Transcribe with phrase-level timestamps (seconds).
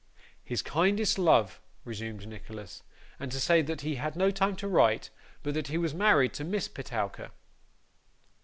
[0.43, 2.81] 'His kindest love,' resumed Nicholas;
[3.19, 5.11] 'and to say that he had no time to write,
[5.43, 7.29] but that he was married to Miss Petowker.